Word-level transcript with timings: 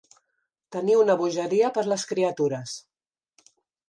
Tenir 0.75 0.95
una 1.01 1.15
bogeria 1.19 1.69
per 1.75 1.83
les 1.91 2.05
criatures. 2.13 2.73